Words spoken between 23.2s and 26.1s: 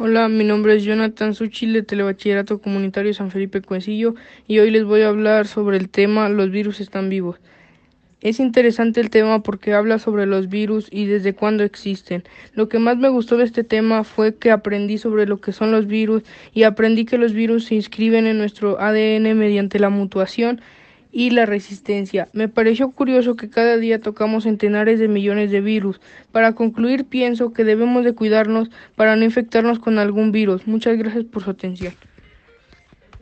que cada día tocamos centenares de millones de virus.